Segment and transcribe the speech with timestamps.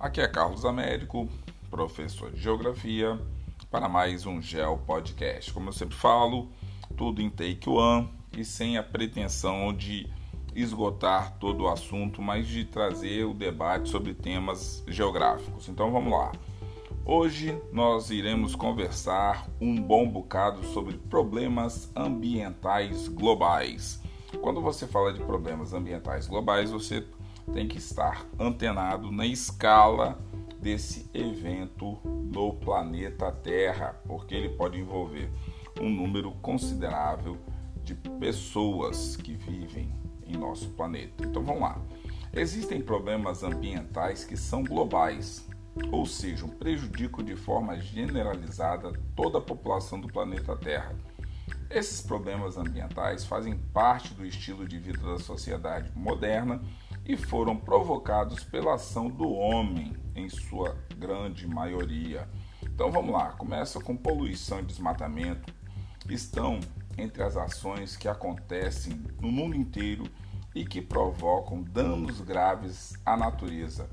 [0.00, 1.28] Aqui é Carlos Américo,
[1.70, 3.20] professor de Geografia,
[3.70, 5.52] para mais um Geo Podcast.
[5.52, 6.48] Como eu sempre falo,
[6.96, 10.10] tudo em take one e sem a pretensão de
[10.56, 15.68] esgotar todo o assunto, mas de trazer o debate sobre temas geográficos.
[15.68, 16.32] Então vamos lá.
[17.04, 24.00] Hoje nós iremos conversar um bom bocado sobre problemas ambientais globais.
[24.40, 27.06] Quando você fala de problemas ambientais globais, você
[27.52, 30.18] tem que estar antenado na escala
[30.60, 35.30] desse evento no planeta Terra, porque ele pode envolver
[35.80, 37.38] um número considerável
[37.82, 39.92] de pessoas que vivem
[40.26, 41.24] em nosso planeta.
[41.24, 41.80] Então vamos lá.
[42.32, 45.48] Existem problemas ambientais que são globais,
[45.90, 50.94] ou seja, prejudicam de forma generalizada toda a população do planeta Terra.
[51.68, 56.60] Esses problemas ambientais fazem parte do estilo de vida da sociedade moderna
[57.04, 62.28] e foram provocados pela ação do homem, em sua grande maioria.
[62.62, 65.52] Então vamos lá, começa com poluição e desmatamento.
[66.08, 66.60] Estão
[66.96, 70.04] entre as ações que acontecem no mundo inteiro
[70.54, 73.88] e que provocam danos graves à natureza,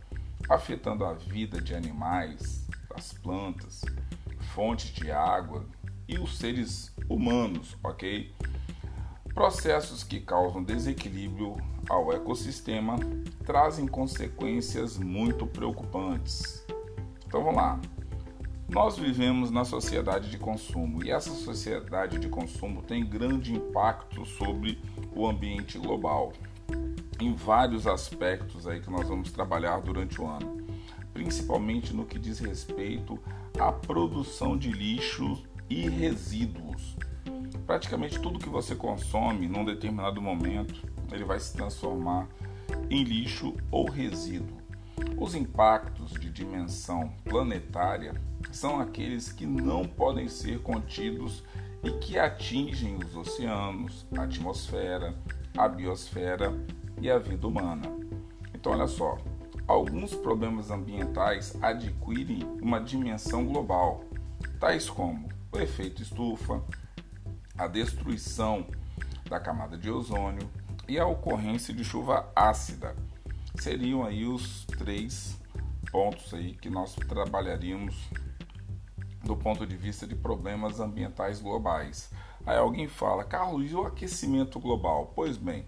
[0.50, 3.82] afetando a vida de animais, das plantas,
[4.54, 5.66] fontes de água
[6.08, 8.34] e os seres humanos, ok?
[9.38, 11.58] Processos que causam desequilíbrio
[11.88, 12.96] ao ecossistema
[13.46, 16.66] trazem consequências muito preocupantes.
[17.24, 17.80] Então vamos lá.
[18.68, 24.82] Nós vivemos na sociedade de consumo e essa sociedade de consumo tem grande impacto sobre
[25.16, 26.34] o ambiente global
[27.22, 30.66] em vários aspectos aí que nós vamos trabalhar durante o ano,
[31.14, 33.20] principalmente no que diz respeito
[33.60, 36.98] à produção de lixo e resíduos.
[37.68, 42.26] Praticamente tudo que você consome num determinado momento, ele vai se transformar
[42.90, 44.56] em lixo ou resíduo.
[45.18, 48.16] Os impactos de dimensão planetária
[48.54, 51.44] são aqueles que não podem ser contidos
[51.84, 55.14] e que atingem os oceanos, a atmosfera,
[55.58, 56.54] a biosfera
[57.02, 57.92] e a vida humana.
[58.54, 59.18] Então, olha só,
[59.68, 64.06] alguns problemas ambientais adquirem uma dimensão global,
[64.58, 66.64] tais como o efeito estufa,
[67.58, 68.68] a destruição
[69.30, 70.50] da camada de ozônio
[70.88, 72.96] e a ocorrência de chuva ácida.
[73.60, 75.40] Seriam aí os três
[75.92, 77.96] pontos aí que nós trabalharíamos
[79.24, 82.12] do ponto de vista de problemas ambientais globais.
[82.46, 85.12] Aí alguém fala, Carlos, e o aquecimento global?
[85.16, 85.66] Pois bem,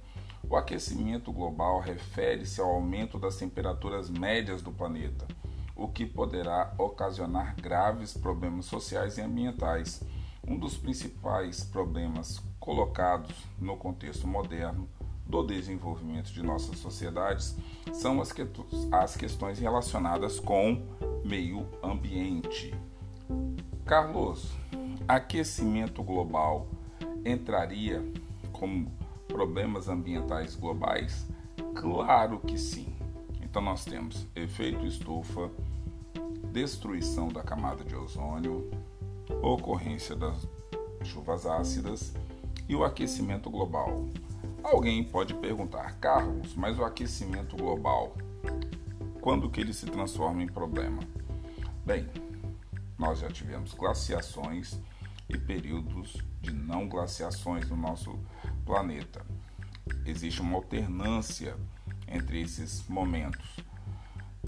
[0.48, 5.28] o aquecimento global refere-se ao aumento das temperaturas médias do planeta,
[5.76, 10.02] o que poderá ocasionar graves problemas sociais e ambientais
[10.50, 14.90] um dos principais problemas colocados no contexto moderno
[15.26, 17.56] do desenvolvimento de nossas sociedades
[17.94, 18.46] são as, que,
[18.92, 20.82] as questões relacionadas com
[21.24, 22.74] meio ambiente.
[23.86, 24.52] Carlos,
[25.08, 26.68] aquecimento global
[27.24, 28.04] entraria
[28.52, 28.92] como
[29.28, 31.28] problemas ambientais globais?
[31.76, 32.96] Claro que sim.
[33.42, 35.52] Então nós temos efeito estufa,
[36.52, 38.70] destruição da camada de ozônio,
[39.42, 40.48] ocorrência das
[41.04, 42.14] chuvas ácidas
[42.68, 44.08] e o aquecimento global.
[44.64, 48.16] Alguém pode perguntar, Carlos, mas o aquecimento global,
[49.22, 51.02] quando que ele se transforma em problema?
[51.86, 52.08] Bem,
[52.98, 54.78] nós já tivemos glaciações
[55.30, 58.20] e períodos de não glaciações no nosso
[58.66, 59.26] planeta.
[60.06, 61.56] Existe uma alternância
[62.08, 63.58] entre esses momentos.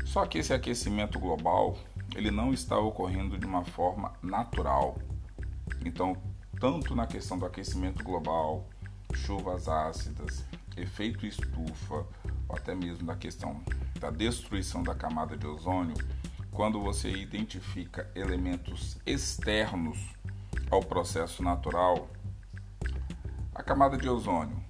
[0.05, 1.77] Só que esse aquecimento global
[2.15, 4.97] ele não está ocorrendo de uma forma natural.
[5.85, 6.15] Então,
[6.59, 8.67] tanto na questão do aquecimento global,
[9.13, 10.45] chuvas ácidas,
[10.77, 12.05] efeito estufa,
[12.47, 13.61] ou até mesmo na questão
[13.99, 15.95] da destruição da camada de ozônio,
[16.51, 19.97] quando você identifica elementos externos
[20.69, 22.09] ao processo natural,
[23.53, 24.61] a camada de ozônio,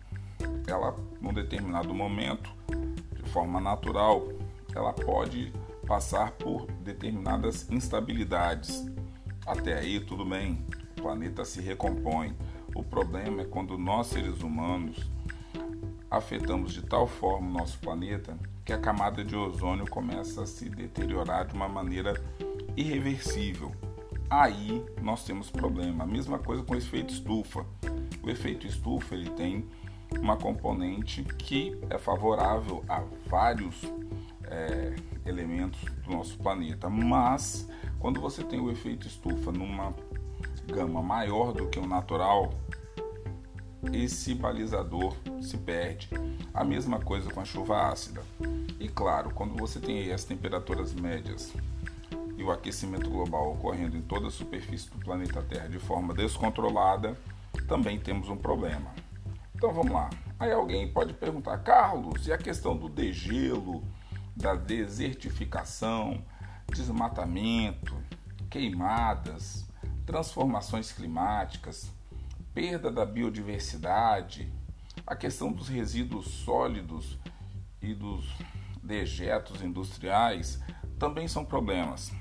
[0.67, 2.51] ela, num determinado momento,
[3.15, 4.27] de forma natural,
[4.75, 5.53] ela pode
[5.91, 8.89] passar por determinadas instabilidades.
[9.45, 10.65] Até aí, tudo bem,
[10.97, 12.33] o planeta se recompõe.
[12.73, 15.11] O problema é quando nós, seres humanos,
[16.09, 20.69] afetamos de tal forma o nosso planeta que a camada de ozônio começa a se
[20.69, 22.13] deteriorar de uma maneira
[22.77, 23.73] irreversível.
[24.29, 26.05] Aí nós temos problema.
[26.05, 27.65] A mesma coisa com o efeito estufa.
[28.23, 29.67] O efeito estufa ele tem
[30.21, 33.75] uma componente que é favorável a vários
[34.51, 34.93] é,
[35.25, 36.89] elementos do nosso planeta.
[36.89, 37.67] Mas
[37.99, 39.93] quando você tem o efeito estufa numa
[40.67, 42.53] gama maior do que o natural,
[43.93, 46.09] esse balizador se perde.
[46.53, 48.21] A mesma coisa com a chuva ácida.
[48.79, 51.53] E claro, quando você tem as temperaturas médias
[52.37, 57.17] e o aquecimento global ocorrendo em toda a superfície do planeta Terra de forma descontrolada,
[57.67, 58.91] também temos um problema.
[59.55, 60.09] Então vamos lá.
[60.39, 63.83] Aí alguém pode perguntar, Carlos, e a questão do degelo,
[64.35, 66.23] da desertificação,
[66.71, 67.95] desmatamento,
[68.49, 69.65] queimadas,
[70.05, 71.91] transformações climáticas,
[72.53, 74.51] perda da biodiversidade,
[75.05, 77.17] a questão dos resíduos sólidos
[77.81, 78.25] e dos
[78.83, 80.59] dejetos industriais
[80.99, 82.11] também são problemas.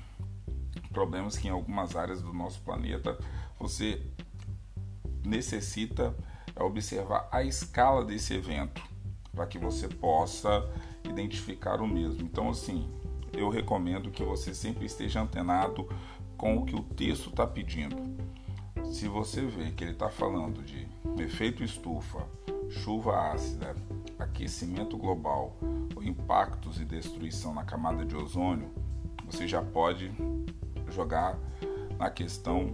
[0.92, 3.18] Problemas que em algumas áreas do nosso planeta
[3.58, 4.02] você
[5.24, 6.14] necessita
[6.56, 8.82] observar a escala desse evento
[9.32, 10.68] para que você possa
[11.10, 12.22] identificar o mesmo.
[12.22, 12.88] Então, assim,
[13.32, 15.88] eu recomendo que você sempre esteja antenado
[16.36, 17.96] com o que o texto está pedindo.
[18.92, 20.88] Se você vê que ele está falando de
[21.22, 22.26] efeito estufa,
[22.68, 23.76] chuva ácida,
[24.18, 25.56] aquecimento global,
[26.02, 28.70] impactos e destruição na camada de ozônio,
[29.26, 30.10] você já pode
[30.90, 31.38] jogar
[31.98, 32.72] na questão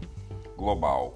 [0.56, 1.14] global.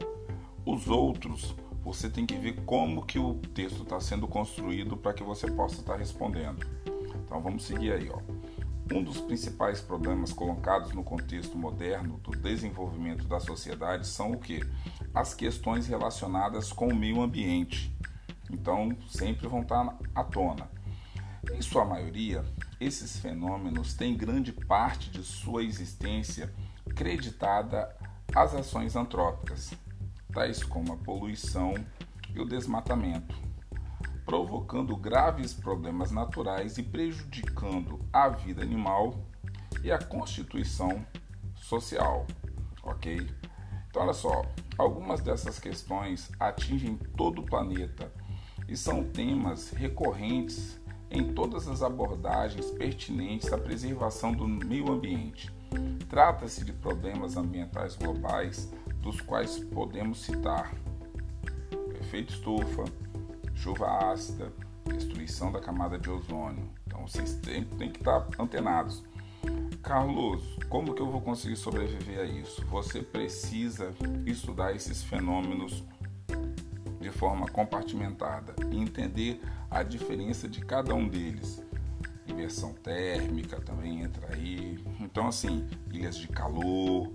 [0.66, 5.22] Os outros, você tem que ver como que o texto está sendo construído para que
[5.22, 6.66] você possa estar tá respondendo.
[7.30, 8.18] Então vamos seguir aí, ó.
[8.92, 14.60] Um dos principais problemas colocados no contexto moderno do desenvolvimento da sociedade são o que?
[15.14, 17.96] As questões relacionadas com o meio ambiente.
[18.50, 20.68] Então, sempre vão estar à tona.
[21.52, 22.44] Em sua maioria,
[22.80, 26.52] esses fenômenos têm grande parte de sua existência
[26.96, 27.96] creditada
[28.34, 29.72] às ações antrópicas,
[30.32, 31.74] tais como a poluição
[32.34, 33.49] e o desmatamento
[34.30, 39.26] provocando graves problemas naturais e prejudicando a vida animal
[39.82, 41.04] e a constituição
[41.56, 42.24] social,
[42.84, 43.28] ok?
[43.88, 44.42] Então, olha só,
[44.78, 48.12] algumas dessas questões atingem todo o planeta
[48.68, 50.80] e são temas recorrentes
[51.10, 55.52] em todas as abordagens pertinentes à preservação do meio ambiente.
[56.08, 58.72] Trata-se de problemas ambientais globais,
[59.02, 60.72] dos quais podemos citar
[62.00, 62.84] efeito estufa,
[63.60, 64.52] chuva ácida,
[64.86, 66.68] destruição da camada de ozônio.
[66.86, 69.04] Então vocês têm, têm que estar antenados.
[69.82, 72.64] Carlos, como que eu vou conseguir sobreviver a isso?
[72.66, 73.94] Você precisa
[74.26, 75.84] estudar esses fenômenos
[77.00, 79.40] de forma compartimentada e entender
[79.70, 81.62] a diferença de cada um deles.
[82.26, 84.82] Inversão térmica também entra aí.
[85.00, 87.10] Então, assim, ilhas de calor.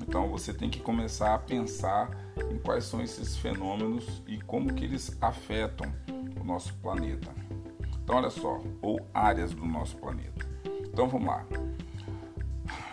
[0.00, 2.10] Então, você tem que começar a pensar
[2.50, 5.92] em quais são esses fenômenos e como que eles afetam
[6.40, 7.30] o nosso planeta.
[8.02, 10.46] Então, olha só, ou áreas do nosso planeta.
[10.86, 11.46] Então, vamos lá.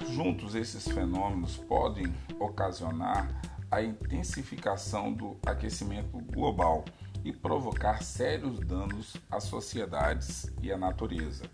[0.09, 3.29] Juntos, esses fenômenos podem ocasionar
[3.69, 6.85] a intensificação do aquecimento global
[7.23, 11.45] e provocar sérios danos às sociedades e à natureza.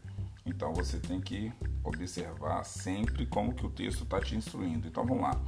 [0.45, 1.53] Então você tem que
[1.89, 4.87] observar sempre como que o texto está te instruindo.
[4.87, 5.39] Então vamos lá.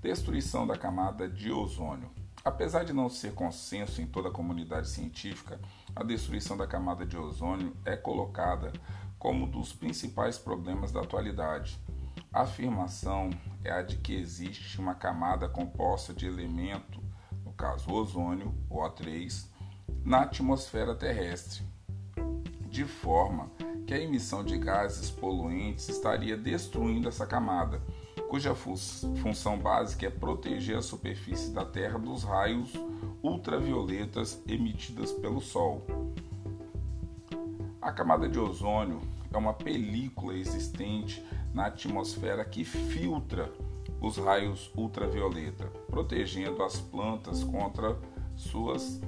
[0.00, 2.10] Destruição da camada de ozônio.
[2.44, 5.60] Apesar de não ser consenso em toda a comunidade científica,
[5.94, 8.72] a destruição da camada de ozônio é colocada
[9.18, 11.78] como um dos principais problemas da atualidade.
[12.32, 13.30] A afirmação
[13.64, 17.02] é a de que existe uma camada composta de elemento,
[17.44, 19.46] no caso ozônio, o O3,
[20.04, 21.64] na atmosfera terrestre,
[22.68, 23.50] de forma
[23.94, 27.80] a emissão de gases poluentes estaria destruindo essa camada
[28.28, 32.70] cuja função básica é proteger a superfície da Terra dos raios
[33.22, 35.84] ultravioletas emitidas pelo Sol.
[37.80, 39.00] A camada de ozônio
[39.32, 43.50] é uma película existente na atmosfera que filtra
[44.00, 47.98] os raios ultravioleta, protegendo as plantas contra
[48.36, 49.00] suas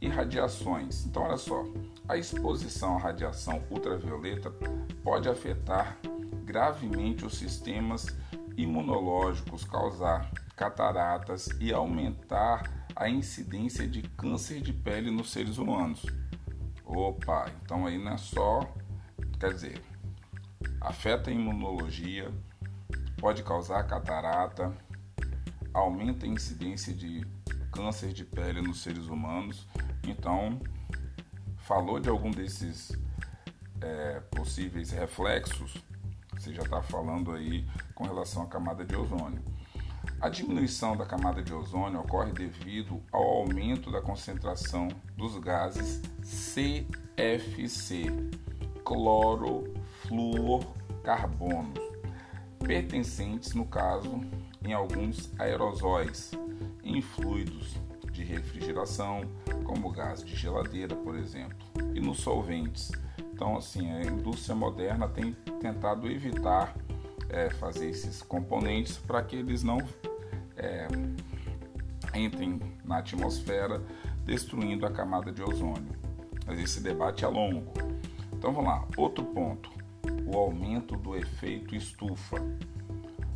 [0.00, 1.04] irradiações.
[1.04, 1.64] Então, olha só,
[2.08, 4.50] a exposição à radiação ultravioleta
[5.02, 5.98] pode afetar
[6.44, 8.06] gravemente os sistemas
[8.56, 16.04] imunológicos, causar cataratas e aumentar a incidência de câncer de pele nos seres humanos.
[16.84, 18.60] Opa, então aí não é só,
[19.40, 19.82] quer dizer,
[20.80, 22.30] afeta a imunologia,
[23.18, 24.76] pode causar catarata,
[25.72, 27.26] aumenta a incidência de
[27.70, 29.66] câncer de pele nos seres humanos.
[30.06, 30.60] Então,
[31.62, 32.92] falou de algum desses
[33.80, 35.82] é, possíveis reflexos,
[36.32, 37.64] você já está falando aí
[37.94, 39.40] com relação à camada de ozônio.
[40.20, 48.06] A diminuição da camada de ozônio ocorre devido ao aumento da concentração dos gases CFC,
[48.84, 51.78] clorofluorcarbonos,
[52.58, 54.20] pertencentes, no caso,
[54.64, 56.32] em alguns aerosóis,
[56.82, 57.76] em fluidos
[58.10, 59.30] de refrigeração,
[59.62, 61.56] como gás de geladeira, por exemplo,
[61.94, 62.92] e nos solventes.
[63.32, 66.74] Então, assim, a indústria moderna tem tentado evitar
[67.28, 69.78] é, fazer esses componentes para que eles não
[70.56, 70.86] é,
[72.14, 73.82] entrem na atmosfera,
[74.24, 75.96] destruindo a camada de ozônio.
[76.46, 77.72] Mas esse debate é longo.
[78.32, 79.70] Então vamos lá, outro ponto:
[80.26, 82.36] o aumento do efeito estufa.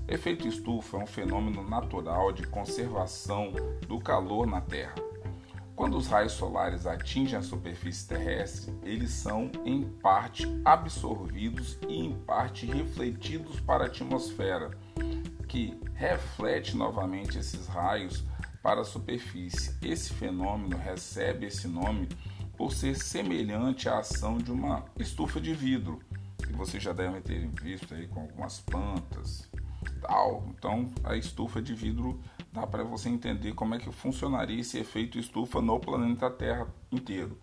[0.09, 3.53] Efeito estufa é um fenômeno natural de conservação
[3.89, 5.06] do calor na Terra.
[5.77, 12.15] Quando os raios solares atingem a superfície terrestre, eles são em parte absorvidos e em
[12.15, 14.71] parte refletidos para a atmosfera,
[15.47, 18.25] que reflete novamente esses raios
[18.63, 19.77] para a superfície.
[19.83, 22.09] Esse fenômeno recebe esse nome
[22.57, 26.01] por ser semelhante à ação de uma estufa de vidro,
[26.39, 29.47] que vocês já devem ter visto aí com algumas plantas,
[30.01, 30.43] tal.
[30.49, 32.19] Então, a estufa de vidro
[32.57, 37.39] dá para você entender como é que funcionaria esse efeito estufa no planeta Terra inteiro.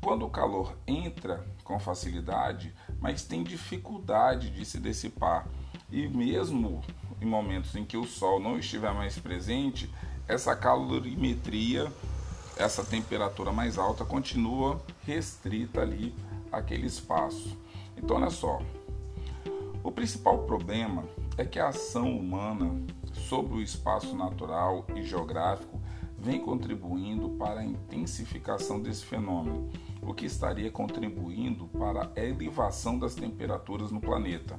[0.00, 5.46] Quando o calor entra com facilidade, mas tem dificuldade de se dissipar,
[5.92, 6.82] e mesmo
[7.20, 9.92] em momentos em que o Sol não estiver mais presente,
[10.26, 11.92] essa calorimetria,
[12.56, 16.14] essa temperatura mais alta continua restrita ali
[16.50, 17.54] àquele espaço.
[17.98, 18.62] Então, olha só,
[19.84, 21.04] o principal problema
[21.36, 22.80] é que a ação humana
[23.28, 25.78] sobre o espaço natural e geográfico
[26.16, 29.68] vem contribuindo para a intensificação desse fenômeno,
[30.02, 34.58] o que estaria contribuindo para a elevação das temperaturas no planeta.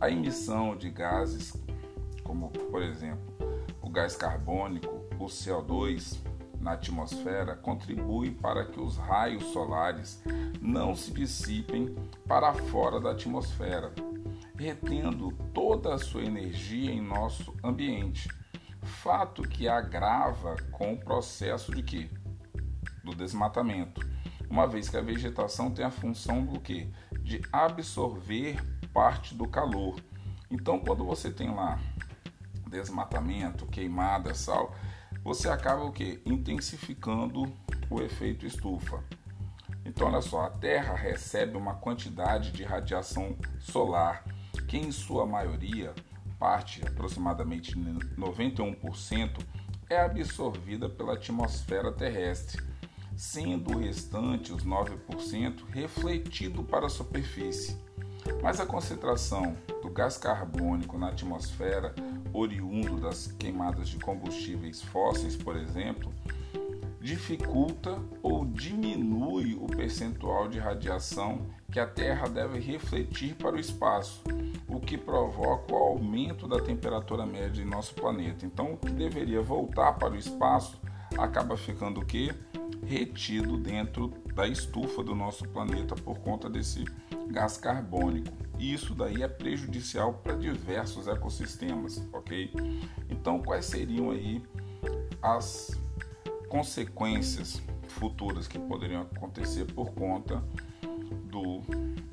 [0.00, 1.54] A emissão de gases,
[2.24, 3.28] como por exemplo
[3.82, 6.18] o gás carbônico, o CO2
[6.60, 10.22] na atmosfera, contribui para que os raios solares
[10.60, 11.94] não se dissipem
[12.26, 13.92] para fora da atmosfera,
[14.58, 18.28] retendo toda a sua energia em nosso ambiente.
[18.82, 22.10] Fato que agrava com o processo de que?
[23.04, 24.04] Do desmatamento.
[24.50, 26.90] Uma vez que a vegetação tem a função do que?
[27.20, 28.56] De absorver
[28.92, 30.00] parte do calor.
[30.50, 31.78] Então, quando você tem lá
[32.68, 34.74] desmatamento, queimada, sal,
[35.22, 36.20] você acaba o que?
[36.26, 37.52] Intensificando
[37.88, 39.04] o efeito estufa.
[39.84, 44.24] Então, olha só, a Terra recebe uma quantidade de radiação solar
[44.68, 45.94] que em sua maioria,
[46.38, 49.40] parte aproximadamente 91%,
[49.88, 52.62] é absorvida pela atmosfera terrestre,
[53.16, 57.76] sendo o restante, os 9%, refletido para a superfície.
[58.42, 61.94] Mas a concentração do gás carbônico na atmosfera,
[62.32, 66.12] oriundo das queimadas de combustíveis fósseis, por exemplo,
[67.00, 74.22] dificulta ou diminui o percentual de radiação que a Terra deve refletir para o espaço,
[74.68, 78.44] o que provoca o aumento da temperatura média em nosso planeta.
[78.44, 80.78] Então, o que deveria voltar para o espaço
[81.16, 82.32] acaba ficando o que?
[82.84, 86.84] Retido dentro da estufa do nosso planeta por conta desse
[87.28, 88.28] gás carbônico.
[88.58, 92.50] E isso daí é prejudicial para diversos ecossistemas, ok?
[93.08, 94.42] Então, quais seriam aí
[95.22, 95.70] as
[96.48, 100.42] consequências futuras que poderiam acontecer por conta
[101.24, 101.60] do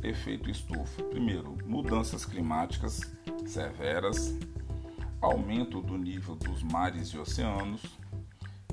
[0.09, 1.03] efeito estufa.
[1.03, 3.01] Primeiro, mudanças climáticas
[3.45, 4.35] severas,
[5.21, 7.81] aumento do nível dos mares e oceanos,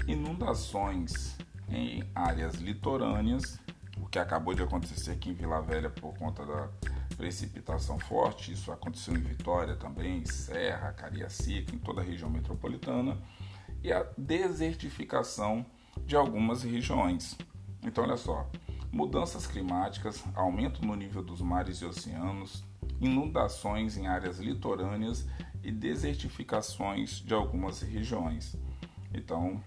[0.07, 1.37] inundações
[1.69, 3.59] em áreas litorâneas,
[4.01, 6.69] o que acabou de acontecer aqui em Vila Velha por conta da
[7.17, 13.17] precipitação forte, isso aconteceu em Vitória também, Serra, Cariacica, em toda a região metropolitana,
[13.83, 15.65] e a desertificação
[16.05, 17.37] de algumas regiões.
[17.85, 18.51] Então, olha só:
[18.93, 22.63] mudanças climáticas, aumento no nível dos mares e oceanos,
[23.01, 25.27] inundações em áreas litorâneas
[25.65, 28.55] e desertificações de algumas regiões.
[29.15, 29.63] Então,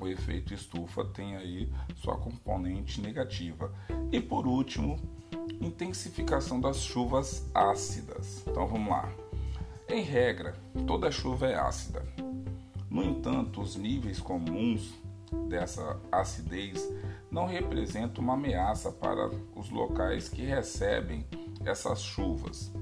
[0.00, 3.72] o efeito estufa tem aí sua componente negativa.
[4.12, 4.98] E por último,
[5.60, 8.42] intensificação das chuvas ácidas.
[8.46, 9.10] Então vamos lá.
[9.88, 10.54] Em regra,
[10.86, 12.04] toda chuva é ácida.
[12.90, 14.94] No entanto, os níveis comuns
[15.48, 16.86] dessa acidez
[17.36, 21.26] não representam uma ameaça para os locais que recebem
[21.66, 22.72] essas chuvas.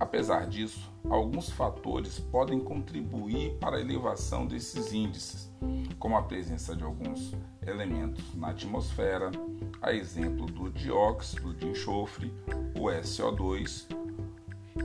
[0.00, 5.48] Apesar disso, alguns fatores podem contribuir para a elevação desses índices,
[5.96, 9.30] como a presença de alguns elementos na atmosfera,
[9.80, 12.34] a exemplo do dióxido de enxofre,
[12.76, 13.86] o SO2,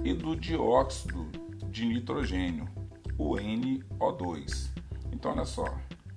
[0.03, 1.27] e do dióxido
[1.71, 2.69] de nitrogênio,
[3.17, 4.69] o NO2.
[5.11, 5.65] Então, olha só,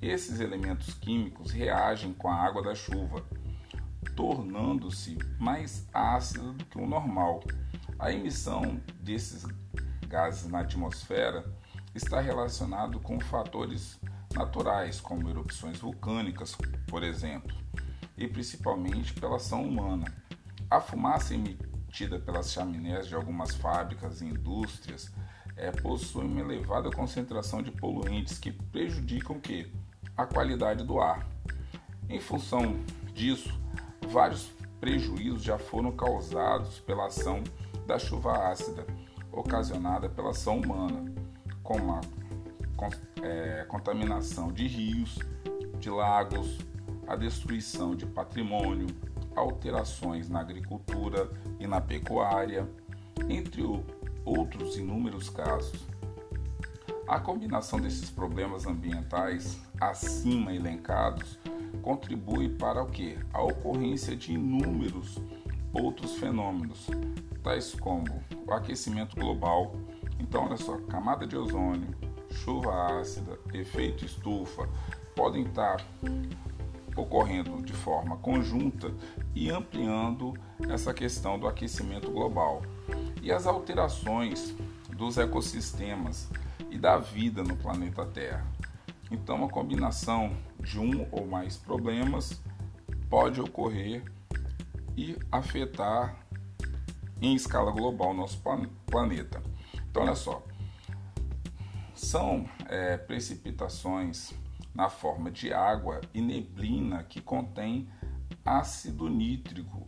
[0.03, 3.25] esses elementos químicos reagem com a água da chuva,
[4.17, 7.41] tornando-se mais ácida do que o normal.
[7.99, 9.47] A emissão desses
[10.09, 11.45] gases na atmosfera
[11.95, 14.01] está relacionado com fatores
[14.35, 16.57] naturais, como erupções vulcânicas,
[16.89, 17.57] por exemplo,
[18.19, 20.07] e principalmente pela ação humana.
[20.69, 25.13] A fumaça emitida pelas chaminés de algumas fábricas e indústrias
[25.57, 29.71] é, possui uma elevada concentração de poluentes que prejudicam que?
[30.17, 31.27] A qualidade do ar.
[32.09, 32.81] Em função
[33.15, 33.53] disso,
[34.09, 37.43] vários prejuízos já foram causados pela ação
[37.87, 38.87] da chuva ácida,
[39.31, 41.13] ocasionada pela ação humana,
[41.63, 42.01] como a
[43.23, 45.19] é, contaminação de rios,
[45.79, 46.59] de lagos,
[47.07, 48.87] a destruição de patrimônio,
[49.35, 52.69] alterações na agricultura e na pecuária,
[53.29, 53.63] entre
[54.25, 55.87] outros inúmeros casos.
[57.09, 59.61] A combinação desses problemas ambientais
[59.91, 61.39] acima elencados
[61.83, 63.19] contribui para o que?
[63.33, 65.21] A ocorrência de inúmeros
[65.73, 66.87] outros fenômenos,
[67.43, 69.75] tais como o aquecimento global.
[70.19, 71.89] Então, olha só, camada de ozônio,
[72.31, 74.69] chuva ácida, efeito estufa
[75.17, 75.85] podem estar
[76.95, 78.93] ocorrendo de forma conjunta
[79.35, 80.35] e ampliando
[80.69, 82.63] essa questão do aquecimento global.
[83.23, 84.55] E as alterações
[84.95, 86.29] dos ecossistemas
[86.71, 88.47] e da vida no planeta Terra.
[89.13, 92.43] Então, a combinação de um ou mais problemas
[93.11, 94.03] pode ocorrer
[94.97, 96.17] e afetar
[97.21, 98.43] em escala global nosso
[98.87, 99.43] planeta.
[99.91, 100.43] Então, olha só,
[101.95, 104.33] são é, precipitações
[104.75, 107.87] na forma de água e neblina que contém
[108.43, 109.87] ácido nítrico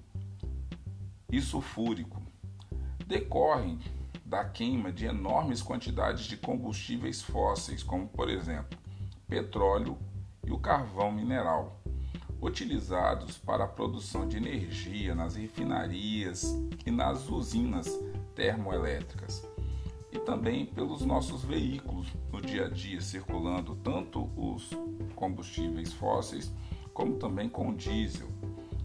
[1.32, 2.22] e sulfúrico.
[3.06, 3.78] Decorrem
[4.22, 8.83] da queima de enormes quantidades de combustíveis fósseis, como por exemplo
[9.28, 9.96] petróleo
[10.46, 11.80] e o carvão mineral,
[12.40, 16.54] utilizados para a produção de energia nas refinarias
[16.84, 17.88] e nas usinas
[18.34, 19.46] termoelétricas
[20.14, 24.70] e também pelos nossos veículos no dia a dia, circulando tanto os
[25.16, 26.52] combustíveis fósseis
[26.92, 28.28] como também com diesel.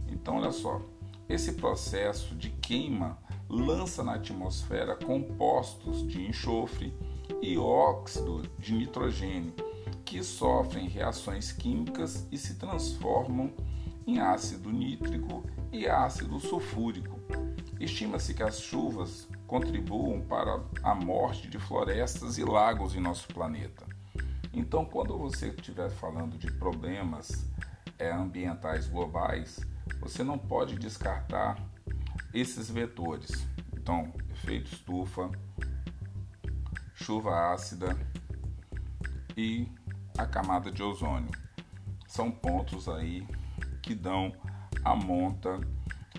[0.08, 0.82] Então, olha só,
[1.30, 6.94] esse processo de queima lança na atmosfera compostos de enxofre
[7.42, 9.54] e óxido de nitrogênio
[10.10, 13.54] que sofrem reações químicas e se transformam
[14.08, 17.20] em ácido nítrico e ácido sulfúrico.
[17.80, 23.86] Estima-se que as chuvas contribuam para a morte de florestas e lagos em nosso planeta.
[24.52, 27.46] Então, quando você estiver falando de problemas
[28.00, 29.60] é, ambientais globais,
[30.02, 31.64] você não pode descartar
[32.34, 33.48] esses vetores.
[33.74, 35.30] Então, efeito estufa,
[36.96, 37.96] chuva ácida
[39.38, 39.68] e
[40.18, 41.32] a camada de ozônio.
[42.08, 43.28] São pontos aí
[43.82, 44.34] que dão
[44.84, 45.60] a monta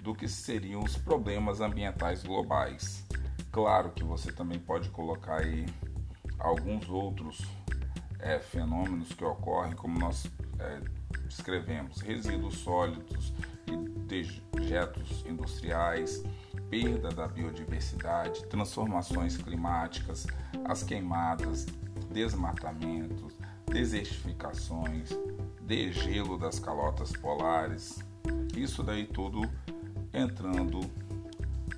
[0.02, 3.06] do que seriam os problemas ambientais globais.
[3.50, 5.66] Claro que você também pode colocar aí
[6.38, 7.44] alguns outros
[8.18, 10.80] é, fenômenos que ocorrem, como nós é,
[11.26, 13.32] descrevemos: resíduos sólidos
[13.66, 13.76] e
[14.56, 16.22] dejetos industriais,
[16.68, 20.26] perda da biodiversidade, transformações climáticas,
[20.64, 21.66] as queimadas,
[22.10, 23.36] desmatamentos,
[23.70, 25.08] desertificações,
[25.62, 28.00] degelo das calotas polares,
[28.56, 29.48] isso daí tudo
[30.12, 30.80] entrando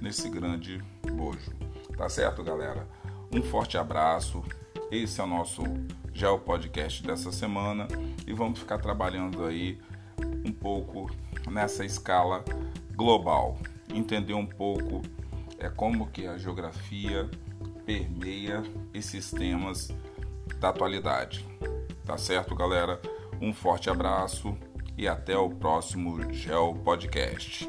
[0.01, 0.83] nesse grande
[1.15, 1.53] bojo.
[1.97, 2.89] Tá certo, galera?
[3.31, 4.43] Um forte abraço.
[4.91, 5.63] Esse é o nosso
[6.13, 7.87] Geo Podcast dessa semana
[8.27, 9.79] e vamos ficar trabalhando aí
[10.45, 11.11] um pouco
[11.51, 12.45] nessa escala
[12.95, 13.59] global,
[13.95, 15.03] entender um pouco
[15.59, 17.31] é como que a geografia
[17.87, 19.89] permeia esses temas
[20.59, 21.47] da atualidade.
[22.13, 23.01] Tá certo, galera?
[23.41, 24.55] Um forte abraço
[24.99, 27.67] e até o próximo Geo Podcast.